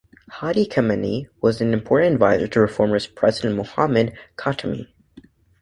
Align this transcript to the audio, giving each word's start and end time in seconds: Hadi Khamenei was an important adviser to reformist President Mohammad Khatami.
Hadi 0.31 0.65
Khamenei 0.67 1.27
was 1.43 1.61
an 1.61 1.73
important 1.75 2.15
adviser 2.15 2.47
to 2.47 2.61
reformist 2.61 3.13
President 3.13 3.55
Mohammad 3.55 4.17
Khatami. 4.35 4.87